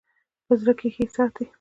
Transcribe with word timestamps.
په 0.45 0.53
زړه 0.59 0.59
کښې 0.79 1.05
ساتي-- 1.15 1.45